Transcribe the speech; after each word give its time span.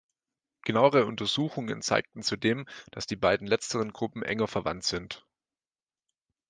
Genauere 0.63 1.05
Untersuchungen 1.05 1.83
zeigten 1.83 2.23
zudem, 2.23 2.65
dass 2.91 3.05
die 3.05 3.15
beiden 3.15 3.45
letzteren 3.45 3.93
Gruppen 3.93 4.23
enger 4.23 4.47
verwandt 4.47 4.83
sind. 4.83 5.27